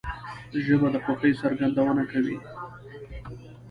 ژبه 0.65 0.87
د 0.93 0.95
خوښۍ 1.03 1.31
څرګندونه 1.41 2.03
کوي 2.11 2.37